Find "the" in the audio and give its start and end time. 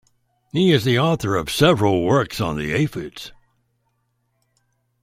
0.83-0.97, 2.57-2.71